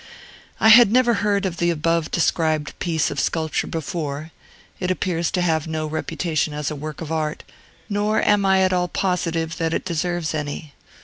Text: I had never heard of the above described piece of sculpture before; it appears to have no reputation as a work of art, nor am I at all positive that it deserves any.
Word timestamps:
I 0.59 0.69
had 0.69 0.91
never 0.91 1.13
heard 1.13 1.45
of 1.45 1.57
the 1.57 1.69
above 1.69 2.09
described 2.09 2.73
piece 2.79 3.11
of 3.11 3.19
sculpture 3.19 3.67
before; 3.67 4.31
it 4.79 4.89
appears 4.89 5.29
to 5.29 5.43
have 5.43 5.67
no 5.67 5.85
reputation 5.85 6.55
as 6.55 6.71
a 6.71 6.75
work 6.75 7.01
of 7.01 7.11
art, 7.11 7.43
nor 7.87 8.19
am 8.19 8.43
I 8.43 8.63
at 8.63 8.73
all 8.73 8.87
positive 8.87 9.57
that 9.57 9.75
it 9.75 9.85
deserves 9.85 10.33
any. 10.33 10.73